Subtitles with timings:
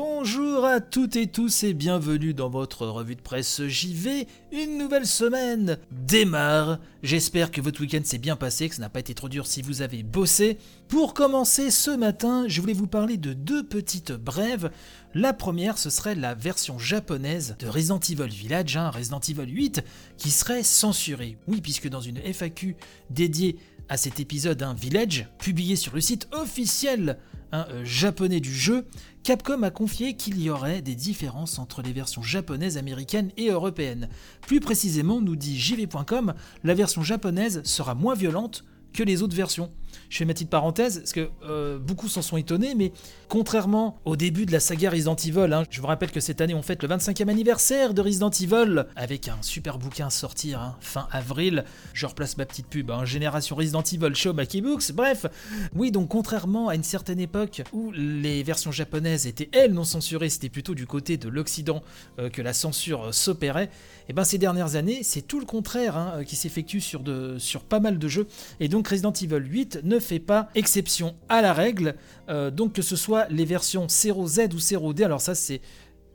[0.00, 4.28] Bonjour à toutes et tous et bienvenue dans votre revue de presse JV.
[4.52, 6.78] Une nouvelle semaine démarre.
[7.02, 9.60] J'espère que votre week-end s'est bien passé, que ça n'a pas été trop dur si
[9.60, 10.58] vous avez bossé.
[10.86, 14.70] Pour commencer ce matin, je voulais vous parler de deux petites brèves.
[15.14, 19.82] La première, ce serait la version japonaise de Resident Evil Village, hein, Resident Evil 8,
[20.16, 21.38] qui serait censurée.
[21.48, 22.76] Oui, puisque dans une FAQ
[23.10, 23.56] dédiée
[23.88, 27.18] à cet épisode, un Village, publié sur le site officiel
[27.52, 28.86] un euh, japonais du jeu,
[29.22, 34.08] Capcom a confié qu'il y aurait des différences entre les versions japonaises, américaines et européennes.
[34.42, 36.34] Plus précisément, nous dit jv.com,
[36.64, 39.70] la version japonaise sera moins violente que les autres versions.
[40.08, 42.92] Je fais ma petite parenthèse, parce que euh, beaucoup s'en sont étonnés, mais
[43.28, 46.54] contrairement au début de la saga Resident Evil, hein, je vous rappelle que cette année
[46.54, 50.76] on fête le 25e anniversaire de Resident Evil, avec un super bouquin à sortir hein,
[50.80, 55.26] fin avril, je replace ma petite pub, hein, Génération Resident Evil Show Maki Books, bref,
[55.74, 60.30] oui donc contrairement à une certaine époque où les versions japonaises étaient elles non censurées,
[60.30, 61.82] c'était plutôt du côté de l'Occident
[62.18, 65.46] euh, que la censure euh, s'opérait, et eh ben ces dernières années c'est tout le
[65.46, 67.02] contraire qui s'effectue sur,
[67.38, 68.26] sur pas mal de jeux,
[68.58, 71.94] et donc Resident Evil 8 ne fait pas exception à la règle.
[72.28, 75.60] Euh, donc que ce soit les versions 0Z ou 0D, alors ça c'est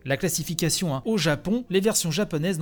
[0.06, 1.02] la classification hein.
[1.06, 2.59] au Japon, les versions japonaises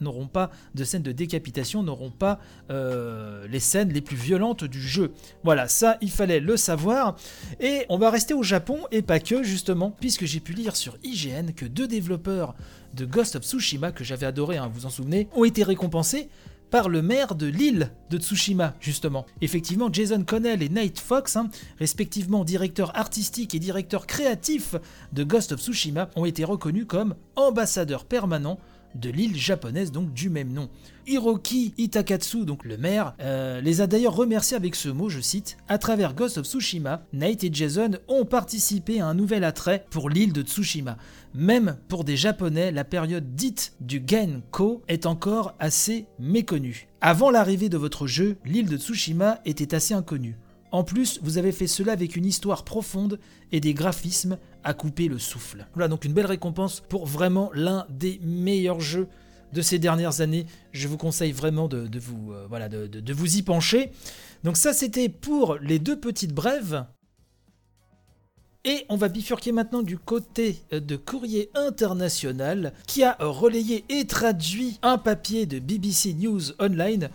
[0.00, 2.38] n'auront pas de scènes de décapitation, n'auront pas
[2.70, 5.12] euh, les scènes les plus violentes du jeu.
[5.42, 7.16] Voilà, ça il fallait le savoir.
[7.60, 10.96] Et on va rester au Japon et pas que justement, puisque j'ai pu lire sur
[11.02, 12.54] IGN que deux développeurs
[12.94, 16.28] de Ghost of Tsushima que j'avais adoré, hein, vous vous en souvenez, ont été récompensés
[16.72, 19.26] par le maire de l'île de Tsushima, justement.
[19.42, 24.74] Effectivement, Jason Connell et Nate Fox, hein, respectivement directeur artistique et directeur créatif
[25.12, 28.58] de Ghost of Tsushima, ont été reconnus comme ambassadeurs permanents
[28.94, 30.68] de l'île japonaise donc du même nom.
[31.06, 35.56] Hiroki Itakatsu, donc le maire, euh, les a d'ailleurs remerciés avec ce mot, je cite,
[35.68, 40.08] à travers Ghost of Tsushima, Nate et Jason ont participé à un nouvel attrait pour
[40.08, 40.96] l'île de Tsushima.
[41.34, 46.88] Même pour des Japonais, la période dite du Genko est encore assez méconnue.
[47.00, 50.36] Avant l'arrivée de votre jeu, l'île de Tsushima était assez inconnue.
[50.72, 53.20] En plus, vous avez fait cela avec une histoire profonde
[53.52, 55.66] et des graphismes à couper le souffle.
[55.74, 59.06] Voilà donc une belle récompense pour vraiment l'un des meilleurs jeux
[59.52, 60.46] de ces dernières années.
[60.72, 63.92] Je vous conseille vraiment de, vous, euh, voilà, de, vous y pencher.
[64.44, 66.86] Donc ça c'était pour les deux petites brèves.
[68.64, 74.06] Et on va bifurquer maintenant du côté euh, de Courrier International qui a relayé et
[74.06, 77.10] traduit un papier de BBC News Online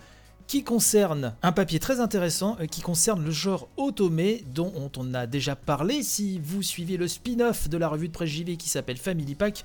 [0.48, 5.26] qui concerne un papier très intéressant euh, qui concerne le genre automé dont on a
[5.26, 8.96] déjà parlé si vous suivez le spin-off de la revue de presse JV qui s'appelle
[8.96, 9.62] Family Pack.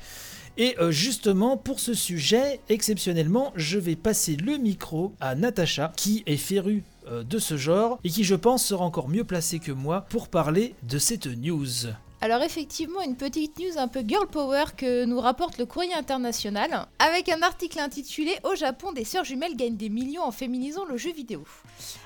[0.57, 6.21] Et euh, justement, pour ce sujet, exceptionnellement, je vais passer le micro à Natacha, qui
[6.27, 9.71] est férue euh, de ce genre, et qui je pense sera encore mieux placée que
[9.71, 11.87] moi pour parler de cette news.
[12.23, 16.87] Alors effectivement, une petite news un peu girl power que nous rapporte le courrier international,
[16.97, 20.95] avec un article intitulé Au Japon, des sœurs jumelles gagnent des millions en féminisant le
[20.95, 21.43] jeu vidéo.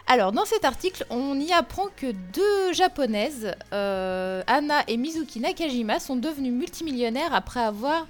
[0.08, 6.00] Alors dans cet article, on y apprend que deux japonaises, euh, Anna et Mizuki Nakajima,
[6.00, 8.08] sont devenues multimillionnaires après avoir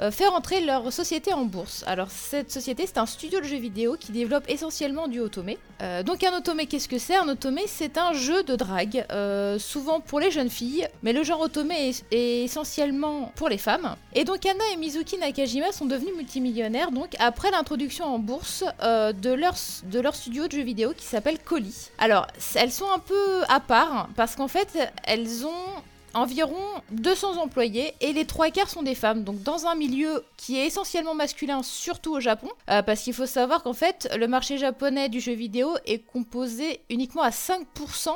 [0.00, 1.82] euh, faire entrer leur société en bourse.
[1.86, 5.50] Alors cette société c'est un studio de jeux vidéo qui développe essentiellement du otome.
[5.82, 7.16] Euh, donc un otome qu'est-ce que c'est?
[7.16, 11.24] Un otome c'est un jeu de drague, euh, souvent pour les jeunes filles, mais le
[11.24, 13.96] genre otome est, essentiellement pour les femmes.
[14.14, 19.32] Et donc Anna et Mizuki Nakajima sont devenus multimillionnaires donc après l'introduction en bourse de,
[19.32, 19.54] leur,
[19.84, 21.74] de leur studio de jeux vidéo qui s'appelle Koli.
[21.98, 25.82] Alors elles sont un peu à part parce qu'en fait elles ont
[26.18, 26.56] environ
[26.90, 29.24] 200 employés et les trois quarts sont des femmes.
[29.24, 33.26] Donc dans un milieu qui est essentiellement masculin, surtout au Japon, euh, parce qu'il faut
[33.26, 38.10] savoir qu'en fait le marché japonais du jeu vidéo est composé uniquement à 5%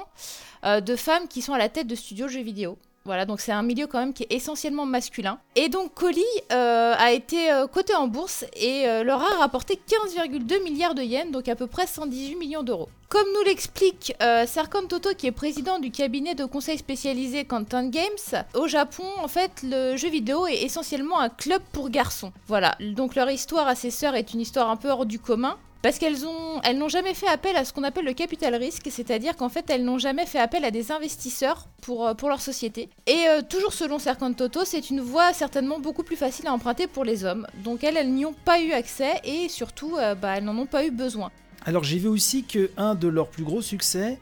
[0.64, 2.78] euh, de femmes qui sont à la tête de studios jeux vidéo.
[3.04, 5.38] Voilà, donc c'est un milieu quand même qui est essentiellement masculin.
[5.56, 10.94] Et donc Koli euh, a été coté en bourse et leur a rapporté 15,2 milliards
[10.94, 12.88] de yens, donc à peu près 118 millions d'euros.
[13.12, 17.84] Comme nous l'explique euh, Serkan Toto, qui est président du cabinet de conseil spécialisé Content
[17.84, 22.32] Games, au Japon, en fait, le jeu vidéo est essentiellement un club pour garçons.
[22.46, 25.58] Voilà, donc leur histoire à ces sœurs est une histoire un peu hors du commun.
[25.82, 28.88] Parce qu'elles ont, elles n'ont jamais fait appel à ce qu'on appelle le capital risque,
[28.90, 32.40] c'est-à-dire qu'en fait elles n'ont jamais fait appel à des investisseurs pour, euh, pour leur
[32.40, 32.88] société.
[33.06, 36.87] Et euh, toujours selon Serkan Toto, c'est une voie certainement beaucoup plus facile à emprunter
[36.87, 37.46] pour les hommes.
[37.64, 40.87] Donc elles, elles n'y ont pas eu accès et surtout, bah, elles n'en ont pas
[40.87, 41.31] eu besoin.
[41.64, 44.19] Alors j'ai vu aussi que un de leurs plus gros succès,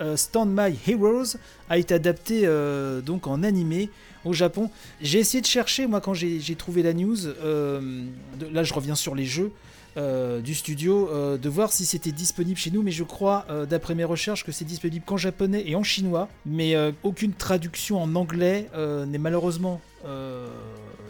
[0.00, 1.36] euh, Stand My Heroes,
[1.68, 3.90] a été adapté euh, donc en animé
[4.24, 4.70] au Japon.
[5.00, 8.04] J'ai essayé de chercher, moi quand j'ai trouvé la news, euh,
[8.50, 9.52] là je reviens sur les jeux,
[9.96, 13.66] euh, du studio euh, de voir si c'était disponible chez nous, mais je crois, euh,
[13.66, 18.14] d'après mes recherches, que c'est disponible qu'en japonais et en chinois, mais aucune traduction en
[18.14, 18.68] anglais
[19.06, 19.80] n'est malheureusement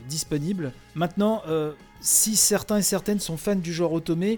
[0.09, 0.73] disponible.
[0.95, 1.43] Maintenant,
[2.01, 4.37] si certains et certaines sont fans du genre Otome,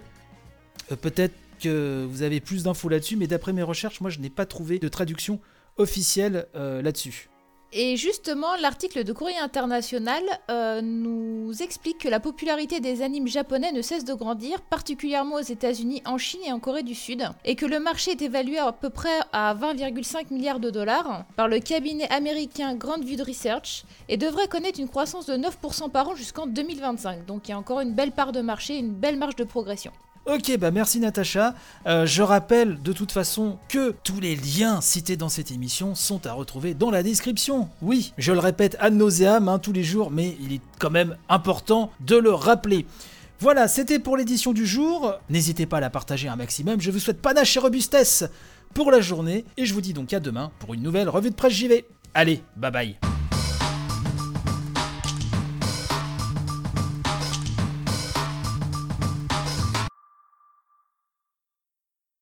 [1.01, 4.45] peut-être que vous avez plus d'infos là-dessus, mais d'après mes recherches, moi je n'ai pas
[4.45, 5.39] trouvé de traduction
[5.77, 7.29] officielle là-dessus.
[7.75, 10.21] Et justement, l'article de Courrier International
[10.51, 15.41] euh, nous explique que la popularité des animes japonais ne cesse de grandir, particulièrement aux
[15.41, 18.71] États-Unis, en Chine et en Corée du Sud, et que le marché est évalué à
[18.73, 24.17] peu près à 20,5 milliards de dollars par le cabinet américain Grand View Research et
[24.17, 27.25] devrait connaître une croissance de 9% par an jusqu'en 2025.
[27.25, 29.91] Donc il y a encore une belle part de marché, une belle marge de progression.
[30.25, 31.53] Ok, bah merci Natacha.
[31.85, 36.25] Euh, je rappelle de toute façon que tous les liens cités dans cette émission sont
[36.25, 37.67] à retrouver dans la description.
[37.81, 41.17] Oui, je le répète ad nauseam hein, tous les jours, mais il est quand même
[41.27, 42.85] important de le rappeler.
[43.41, 45.13] Voilà, c'était pour l'édition du jour.
[45.29, 46.79] N'hésitez pas à la partager un maximum.
[46.79, 48.23] Je vous souhaite panache et robustesse
[48.73, 49.43] pour la journée.
[49.57, 51.85] Et je vous dis donc à demain pour une nouvelle revue de presse JV.
[52.13, 53.12] Allez, bye bye.